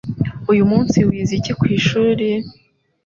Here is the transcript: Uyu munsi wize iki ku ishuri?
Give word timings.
Uyu 0.51 0.63
munsi 0.71 0.97
wize 1.07 1.33
iki 1.39 1.53
ku 1.59 1.65
ishuri? 1.77 2.27